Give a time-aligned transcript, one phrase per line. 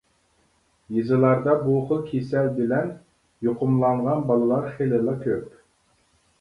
[0.95, 2.91] يېزىلاردا بۇ خىل كېسەل بىلەن
[3.49, 5.57] يۇقۇملانغان بالىلار خېلىلا كۆپ.